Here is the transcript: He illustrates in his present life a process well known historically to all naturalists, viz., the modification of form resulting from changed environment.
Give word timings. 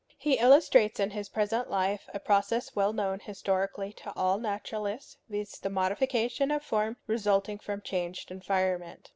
He 0.17 0.39
illustrates 0.39 0.99
in 0.99 1.11
his 1.11 1.29
present 1.29 1.69
life 1.69 2.09
a 2.11 2.19
process 2.19 2.75
well 2.75 2.91
known 2.91 3.19
historically 3.19 3.93
to 3.93 4.11
all 4.17 4.39
naturalists, 4.39 5.17
viz., 5.29 5.59
the 5.61 5.69
modification 5.69 6.49
of 6.49 6.63
form 6.63 6.97
resulting 7.05 7.59
from 7.59 7.83
changed 7.83 8.31
environment. 8.31 9.09